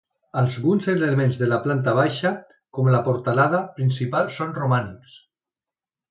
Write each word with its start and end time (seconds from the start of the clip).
Alguns 0.39 0.85
elements 0.93 1.35
de 1.41 1.49
la 1.51 1.59
planta 1.65 1.91
baixa, 1.99 2.31
com 2.77 2.89
la 2.95 3.01
portalada 3.09 3.59
principal, 3.75 4.31
són 4.39 4.55
romànics. 4.61 5.19